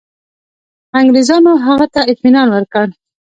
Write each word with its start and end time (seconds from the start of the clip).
انګرېزانو 0.99 1.51
هغه 1.65 1.87
ته 1.93 2.01
اطمیان 2.11 2.47
ورکړ. 2.51 2.87